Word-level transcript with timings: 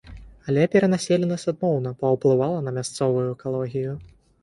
Але 0.51 0.63
перанаселенасць 0.75 1.45
адмоўна 1.53 1.89
паўплывала 2.01 2.67
на 2.67 2.77
мясцовую 2.81 3.27
экалогію. 3.35 3.99